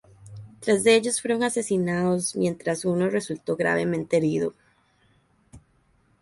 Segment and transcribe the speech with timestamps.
[0.61, 4.55] Tres de ellos fueron asesinados mientras uno resultó gravemente herido.